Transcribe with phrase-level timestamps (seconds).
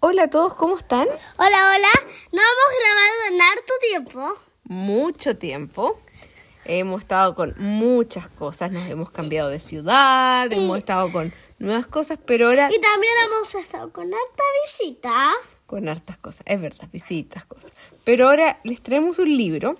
[0.00, 1.06] Hola a todos, ¿cómo están?
[1.08, 1.88] Hola, hola.
[2.32, 4.38] No hemos grabado en harto tiempo.
[4.64, 6.00] Mucho tiempo.
[6.64, 12.18] Hemos estado con muchas cosas, nos hemos cambiado de ciudad, hemos estado con nuevas cosas,
[12.26, 15.32] pero ahora Y también hemos estado con harta visita.
[15.66, 17.72] con hartas cosas, es verdad, visitas, cosas.
[18.04, 19.76] Pero ahora les traemos un libro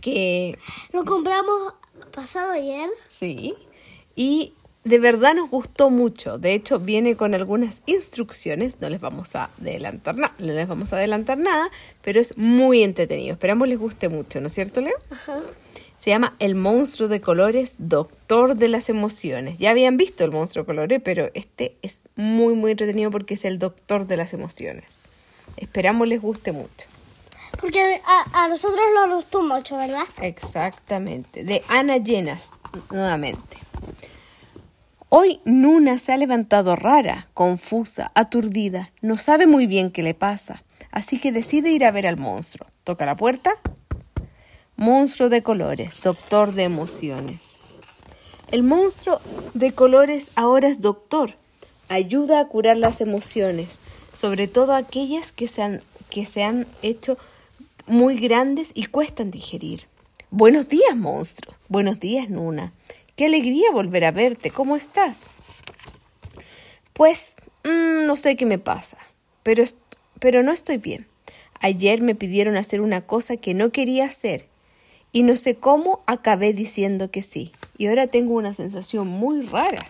[0.00, 0.58] que
[0.92, 1.74] Lo compramos
[2.12, 2.90] pasado ayer.
[3.06, 3.54] sí,
[4.16, 4.54] y
[4.84, 6.38] de verdad nos gustó mucho.
[6.38, 10.92] De hecho, viene con algunas instrucciones, no les vamos a adelantar nada, no les vamos
[10.92, 11.70] a adelantar nada,
[12.02, 13.32] pero es muy entretenido.
[13.34, 14.96] Esperamos les guste mucho, ¿no es cierto, Leo?
[15.10, 15.40] Ajá.
[15.98, 19.58] Se llama El monstruo de colores, doctor de las emociones.
[19.58, 23.44] Ya habían visto el monstruo de colores, pero este es muy, muy entretenido porque es
[23.44, 25.04] el doctor de las emociones.
[25.58, 26.88] Esperamos les guste mucho.
[27.60, 30.02] Porque a, a nosotros nos gustó mucho, ¿verdad?
[30.20, 31.44] Exactamente.
[31.44, 32.50] De Ana Llenas,
[32.90, 33.58] nuevamente.
[35.14, 38.92] Hoy Nuna se ha levantado rara, confusa, aturdida.
[39.02, 40.64] No sabe muy bien qué le pasa.
[40.90, 42.66] Así que decide ir a ver al monstruo.
[42.82, 43.52] Toca la puerta.
[44.76, 47.56] Monstruo de colores, doctor de emociones.
[48.50, 49.20] El monstruo
[49.52, 51.34] de colores ahora es doctor.
[51.90, 53.80] Ayuda a curar las emociones,
[54.14, 57.18] sobre todo aquellas que se han, que se han hecho
[57.86, 59.88] muy grandes y cuestan digerir.
[60.30, 61.54] Buenos días, monstruo.
[61.68, 62.72] Buenos días, Nuna.
[63.22, 64.50] Qué alegría volver a verte.
[64.50, 65.20] ¿Cómo estás?
[66.92, 68.98] Pues mm, no sé qué me pasa,
[69.44, 69.62] pero,
[70.18, 71.06] pero no estoy bien.
[71.60, 74.48] Ayer me pidieron hacer una cosa que no quería hacer
[75.12, 77.52] y no sé cómo acabé diciendo que sí.
[77.78, 79.86] Y ahora tengo una sensación muy rara.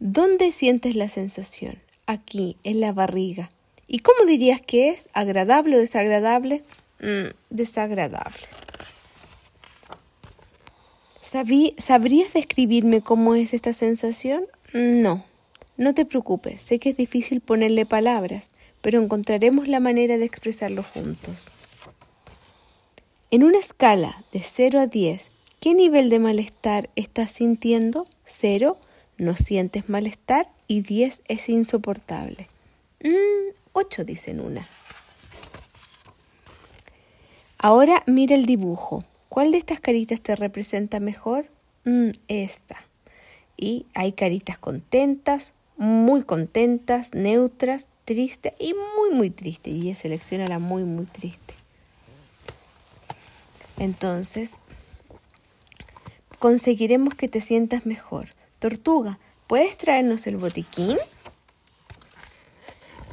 [0.00, 1.80] ¿Dónde sientes la sensación?
[2.06, 3.50] Aquí, en la barriga.
[3.86, 5.10] ¿Y cómo dirías que es?
[5.12, 6.64] ¿Agradable o desagradable?
[6.98, 8.40] Mm, desagradable.
[11.30, 14.46] ¿Sabí- ¿Sabrías describirme cómo es esta sensación?
[14.72, 15.24] Mm, No.
[15.76, 20.82] No te preocupes, sé que es difícil ponerle palabras, pero encontraremos la manera de expresarlo
[20.84, 21.50] juntos.
[23.30, 28.06] En una escala de 0 a 10, ¿qué nivel de malestar estás sintiendo?
[28.24, 28.78] 0,
[29.18, 32.46] no sientes malestar y 10 es insoportable.
[33.72, 34.66] 8 dicen una.
[37.58, 39.04] Ahora mira el dibujo.
[39.36, 41.50] ¿Cuál de estas caritas te representa mejor?
[41.84, 42.78] Mm, esta.
[43.54, 49.74] Y hay caritas contentas, muy contentas, neutras, tristes y muy, muy tristes.
[49.74, 51.52] Y selecciona la muy, muy triste.
[53.76, 54.52] Entonces,
[56.38, 58.28] conseguiremos que te sientas mejor.
[58.58, 59.18] Tortuga,
[59.48, 60.96] ¿puedes traernos el botiquín?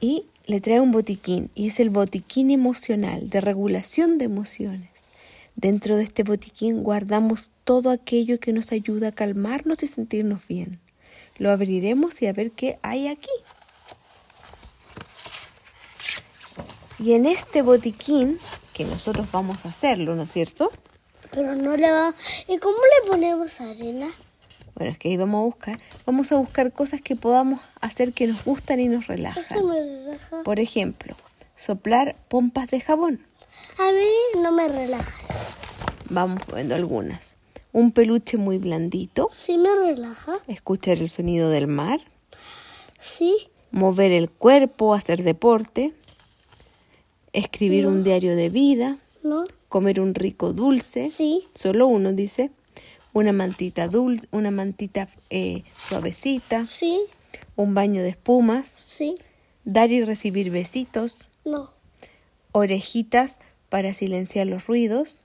[0.00, 4.93] Y le trae un botiquín, y es el botiquín emocional, de regulación de emociones.
[5.56, 10.80] Dentro de este botiquín guardamos todo aquello que nos ayuda a calmarnos y sentirnos bien.
[11.38, 13.30] Lo abriremos y a ver qué hay aquí.
[16.98, 18.38] Y en este botiquín,
[18.72, 20.70] que nosotros vamos a hacerlo, ¿no es cierto?
[21.30, 22.14] Pero no le va...
[22.48, 24.08] ¿Y cómo le ponemos arena?
[24.74, 25.80] Bueno, es que ahí vamos a buscar.
[26.06, 29.66] Vamos a buscar cosas que podamos hacer que nos gustan y nos Eso relajan.
[29.68, 30.42] me relaja.
[30.44, 31.16] Por ejemplo,
[31.56, 33.20] soplar pompas de jabón.
[33.78, 35.46] A mí no me relaja eso.
[36.10, 37.34] Vamos viendo algunas.
[37.72, 39.28] Un peluche muy blandito.
[39.32, 40.38] Sí me relaja.
[40.46, 42.00] Escuchar el sonido del mar.
[43.00, 43.48] Sí.
[43.72, 45.92] Mover el cuerpo, hacer deporte.
[47.32, 48.98] Escribir un diario de vida.
[49.24, 49.42] ¿No?
[49.68, 51.08] Comer un rico dulce.
[51.08, 51.48] Sí.
[51.54, 52.52] Solo uno dice.
[53.12, 56.66] Una mantita dulce, una mantita eh, suavecita.
[56.66, 57.00] Sí.
[57.56, 58.72] Un baño de espumas.
[58.76, 59.16] Sí.
[59.64, 61.28] Dar y recibir besitos.
[61.44, 61.73] No.
[62.56, 65.22] Orejitas para silenciar los ruidos.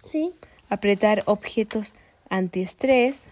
[0.00, 0.32] Sí.
[0.68, 1.92] Apretar objetos
[2.30, 3.26] antiestrés.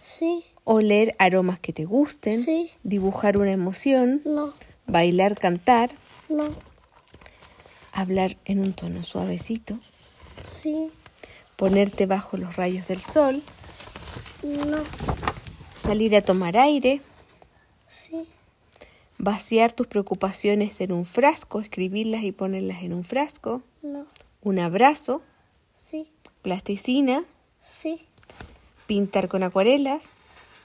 [0.00, 0.44] Sí.
[0.62, 2.40] Oler aromas que te gusten.
[2.40, 2.70] Sí.
[2.84, 4.22] Dibujar una emoción.
[4.24, 4.54] No.
[4.86, 5.90] Bailar, cantar.
[6.28, 6.48] No.
[7.92, 9.80] Hablar en un tono suavecito.
[10.48, 10.92] Sí.
[11.56, 13.42] Ponerte bajo los rayos del sol.
[14.44, 14.78] No.
[15.76, 17.00] Salir a tomar aire.
[17.88, 18.28] Sí.
[19.18, 21.60] Vaciar tus preocupaciones en un frasco.
[21.60, 23.62] Escribirlas y ponerlas en un frasco.
[23.82, 24.06] No.
[24.42, 25.22] Un abrazo.
[25.74, 26.10] Sí.
[26.42, 27.24] Plasticina.
[27.58, 28.06] Sí.
[28.86, 30.08] Pintar con acuarelas.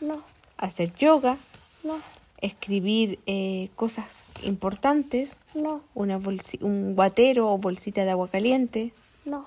[0.01, 0.21] No.
[0.57, 1.37] Hacer yoga.
[1.83, 1.97] No.
[2.39, 5.37] Escribir eh, cosas importantes.
[5.53, 5.81] No.
[5.93, 6.19] Una
[6.61, 8.93] un guatero o bolsita de agua caliente.
[9.25, 9.45] No.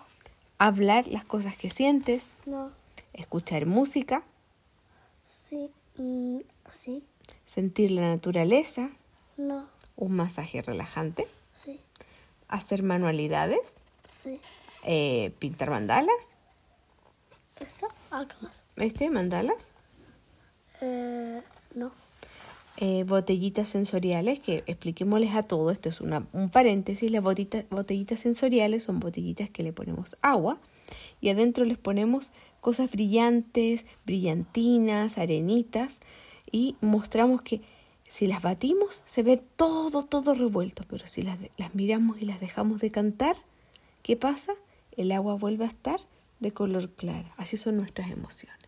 [0.59, 2.37] Hablar las cosas que sientes.
[2.47, 2.71] No.
[3.13, 4.23] Escuchar música.
[5.27, 5.71] Sí.
[5.99, 6.39] Mm,
[6.71, 7.05] sí.
[7.55, 8.91] Sentir la naturaleza.
[9.37, 9.67] No.
[9.95, 11.25] Un masaje relajante.
[11.55, 11.79] Sí.
[12.49, 13.77] Hacer manualidades.
[14.23, 14.41] Sí.
[14.85, 16.31] eh, pintar mandalas.
[17.61, 17.87] ¿Eso?
[18.11, 18.65] Algo más.
[18.75, 19.09] ¿Este?
[19.09, 19.69] Mandalas.
[20.81, 21.43] Eh,
[21.77, 21.93] no.
[22.79, 28.19] eh, botellitas sensoriales, que expliquémosles a todo, esto es una, un paréntesis, las botellitas, botellitas
[28.19, 30.59] sensoriales son botellitas que le ponemos agua
[31.21, 36.01] y adentro les ponemos cosas brillantes, brillantinas, arenitas
[36.51, 37.63] y mostramos que
[38.09, 42.41] si las batimos se ve todo, todo revuelto, pero si las, las miramos y las
[42.41, 43.37] dejamos de cantar,
[44.03, 44.53] ¿qué pasa?
[44.97, 46.01] El agua vuelve a estar
[46.41, 47.29] de color claro.
[47.37, 48.59] Así son nuestras emociones.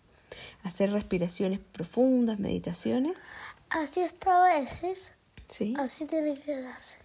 [0.63, 3.13] Hacer respiraciones profundas, meditaciones.
[3.71, 5.13] Así está a veces.
[5.49, 5.75] ¿Sí?
[5.79, 6.99] Así tiene que quedarse.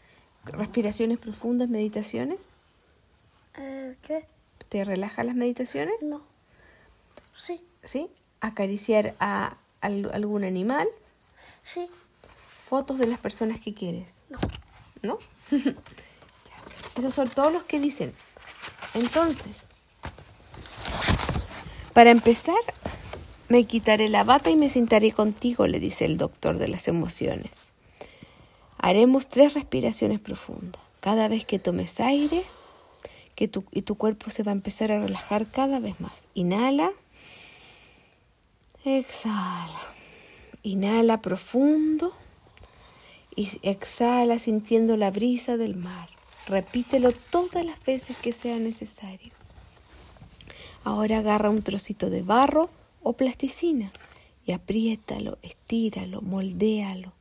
[0.46, 2.50] Respiraciones profundas, meditaciones.
[3.58, 4.26] Eh, ¿Qué?
[4.70, 5.96] ¿Te relaja las meditaciones?
[6.02, 6.24] No.
[7.36, 7.62] Sí.
[7.84, 8.10] ¿Sí?
[8.40, 10.88] Acariciar a algún animal.
[11.64, 11.88] Sí.
[12.58, 14.24] Fotos de las personas que quieres.
[14.30, 14.38] No.
[15.02, 15.18] ¿No?
[16.98, 18.14] Esos son todos los que dicen.
[18.94, 19.66] Entonces,
[21.94, 22.56] para empezar,
[23.50, 27.72] me quitaré la bata y me sentaré contigo, le dice el doctor de las emociones.
[28.78, 30.82] Haremos tres respiraciones profundas.
[31.02, 32.44] Cada vez que tomes aire,
[33.36, 36.14] que tu, y tu cuerpo se va a empezar a relajar cada vez más.
[36.34, 36.92] Inhala.
[38.84, 39.80] Exhala.
[40.64, 42.14] Inhala profundo
[43.36, 46.10] y exhala sintiendo la brisa del mar.
[46.48, 49.34] Repítelo todas las veces que sea necesario.
[50.84, 52.72] Ahora agarra un trocito de barro
[53.04, 53.92] o plasticina
[54.48, 57.14] y apriétalo, estíralo, moldéalo.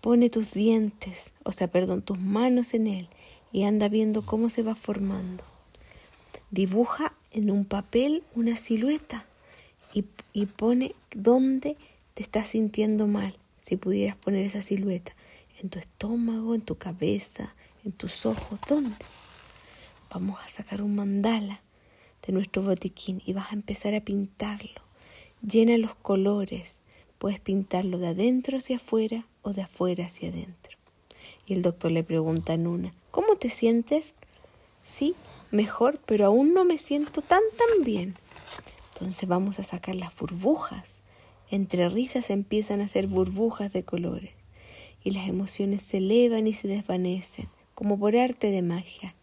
[0.00, 3.08] Pone tus dientes, o sea, perdón, tus manos en él
[3.52, 5.44] y anda viendo cómo se va formando.
[6.50, 9.26] Dibuja en un papel una silueta
[9.92, 11.76] y, y pone dónde
[12.14, 13.36] te estás sintiendo mal.
[13.60, 15.12] Si pudieras poner esa silueta
[15.60, 17.54] en tu estómago, en tu cabeza,
[17.84, 18.96] en tus ojos, ¿dónde?
[20.12, 21.60] Vamos a sacar un mandala
[22.26, 24.80] de nuestro botiquín y vas a empezar a pintarlo.
[25.42, 26.76] Llena los colores.
[27.18, 30.76] Puedes pintarlo de adentro hacia afuera o de afuera hacia adentro.
[31.46, 34.14] Y el doctor le pregunta a Nuna, ¿cómo te sientes?
[34.84, 35.14] Sí,
[35.50, 38.14] mejor, pero aún no me siento tan tan bien.
[39.00, 41.00] Entonces vamos a sacar las burbujas.
[41.50, 44.32] Entre risas empiezan a hacer burbujas de colores
[45.02, 49.14] y las emociones se elevan y se desvanecen, como por arte de magia.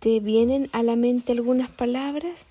[0.00, 2.48] ¿Te vienen a la mente algunas palabras?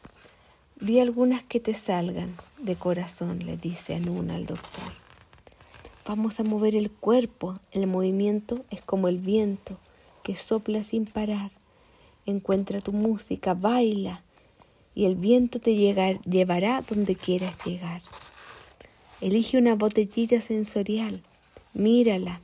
[0.80, 5.11] Di algunas que te salgan de corazón, le dice Anuna al doctor.
[6.06, 7.59] Vamos a mover el cuerpo.
[7.71, 9.77] El movimiento es como el viento
[10.24, 11.51] que sopla sin parar.
[12.25, 14.24] Encuentra tu música, baila
[14.95, 18.01] y el viento te llevará donde quieras llegar.
[19.21, 21.21] Elige una botellita sensorial,
[21.74, 22.42] mírala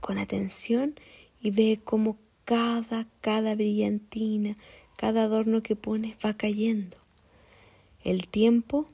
[0.00, 0.94] con atención
[1.40, 4.56] y ve cómo cada, cada brillantina,
[4.96, 6.96] cada adorno que pones va cayendo.
[8.04, 8.86] El tiempo,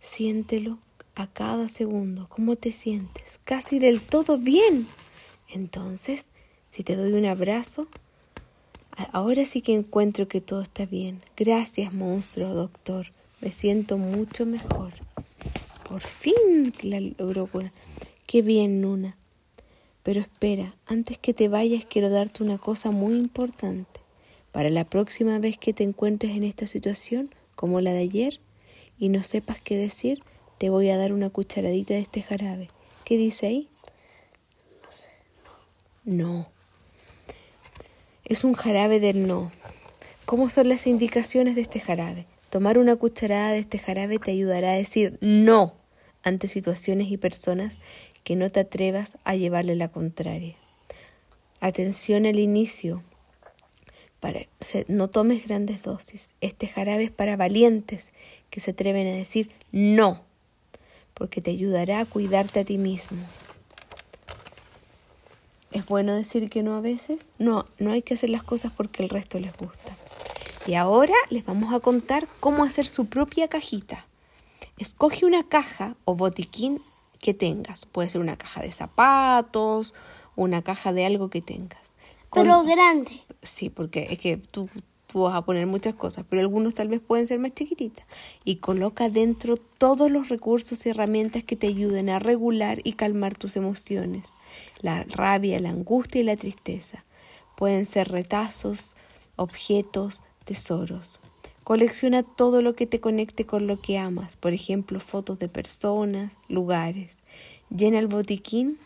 [0.00, 0.78] siéntelo
[1.16, 2.28] a cada segundo.
[2.28, 3.40] ¿Cómo te sientes?
[3.44, 4.86] Casi del todo bien.
[5.48, 6.26] Entonces,
[6.68, 7.88] si te doy un abrazo,
[9.12, 11.22] ahora sí que encuentro que todo está bien.
[11.36, 13.06] Gracias, monstruo, doctor.
[13.40, 14.92] Me siento mucho mejor.
[15.88, 17.48] Por fin la logró.
[18.26, 19.16] Qué bien, Nuna.
[20.02, 24.00] Pero espera, antes que te vayas quiero darte una cosa muy importante.
[24.52, 28.40] Para la próxima vez que te encuentres en esta situación, como la de ayer,
[28.98, 30.22] y no sepas qué decir,
[30.58, 32.70] te voy a dar una cucharadita de este jarabe.
[33.04, 33.68] ¿Qué dice ahí?
[36.04, 36.48] No.
[38.24, 39.52] Es un jarabe del no.
[40.24, 42.26] ¿Cómo son las indicaciones de este jarabe?
[42.50, 45.74] Tomar una cucharada de este jarabe te ayudará a decir no
[46.22, 47.78] ante situaciones y personas
[48.24, 50.56] que no te atrevas a llevarle la contraria.
[51.60, 53.02] Atención al inicio.
[54.18, 54.40] Para,
[54.88, 56.30] no tomes grandes dosis.
[56.40, 58.12] Este jarabe es para valientes
[58.50, 60.25] que se atreven a decir no,
[61.16, 63.18] porque te ayudará a cuidarte a ti mismo.
[65.72, 67.28] ¿Es bueno decir que no a veces?
[67.38, 69.96] No, no hay que hacer las cosas porque el resto les gusta.
[70.66, 74.06] Y ahora les vamos a contar cómo hacer su propia cajita.
[74.78, 76.82] Escoge una caja o botiquín
[77.18, 77.86] que tengas.
[77.86, 79.94] Puede ser una caja de zapatos,
[80.34, 81.80] una caja de algo que tengas.
[82.30, 83.22] Con- Pero grande.
[83.42, 84.68] Sí, porque es que tú,
[85.16, 88.04] tú a poner muchas cosas, pero algunos tal vez pueden ser más chiquititas.
[88.44, 93.34] Y coloca dentro todos los recursos y herramientas que te ayuden a regular y calmar
[93.34, 94.28] tus emociones.
[94.82, 97.06] La rabia, la angustia y la tristeza.
[97.56, 98.94] Pueden ser retazos,
[99.36, 101.18] objetos, tesoros.
[101.64, 106.36] Colecciona todo lo que te conecte con lo que amas, por ejemplo, fotos de personas,
[106.50, 107.16] lugares.
[107.74, 108.76] Llena el botiquín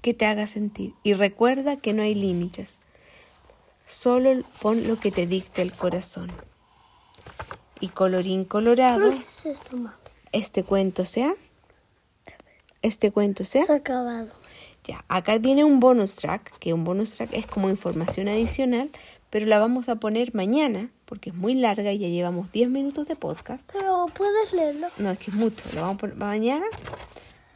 [0.00, 2.78] que te haga sentir y recuerda que no hay límites.
[3.86, 6.30] Solo pon lo que te dicte el corazón.
[7.80, 9.76] Y colorín colorado, ¿Qué es esto,
[10.32, 11.34] este cuento sea.
[12.82, 13.64] Este cuento sea.
[13.64, 14.28] Se ha acabado.
[14.84, 18.90] Ya, acá viene un bonus track, que un bonus track es como información adicional,
[19.30, 23.06] pero la vamos a poner mañana, porque es muy larga y ya llevamos 10 minutos
[23.06, 23.70] de podcast.
[23.72, 24.88] Pero puedes leerlo.
[24.98, 26.66] No, es que es mucho, lo vamos a poner mañana.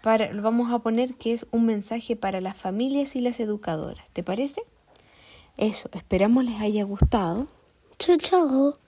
[0.02, 4.06] Para, lo vamos a poner que es un mensaje para las familias y las educadoras.
[4.12, 4.62] ¿Te parece?
[5.58, 7.48] Eso, esperamos les haya gustado.
[7.98, 8.78] Chao, chao.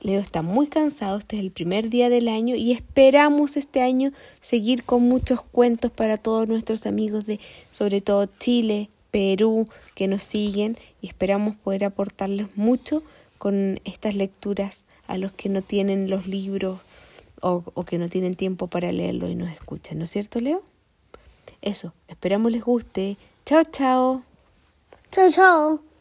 [0.00, 4.12] Leo está muy cansado, este es el primer día del año y esperamos este año
[4.40, 7.40] seguir con muchos cuentos para todos nuestros amigos de
[7.72, 13.02] sobre todo Chile, Perú, que nos siguen y esperamos poder aportarles mucho
[13.36, 16.78] con estas lecturas a los que no tienen los libros
[17.42, 20.62] o, o que no tienen tiempo para leerlo y nos escuchan, ¿no es cierto, Leo?
[21.60, 23.18] Eso, esperamos les guste.
[23.44, 24.22] Chao, chao.
[25.10, 25.95] Chao, chao.